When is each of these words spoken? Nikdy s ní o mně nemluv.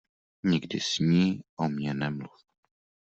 Nikdy 0.43 0.79
s 0.81 0.99
ní 0.99 1.41
o 1.57 1.69
mně 1.69 1.93
nemluv. 1.93 2.43